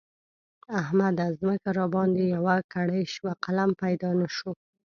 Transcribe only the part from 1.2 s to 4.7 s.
ځمکه راباندې يوه کړۍ شوه؛ قلم پيدا نه شو.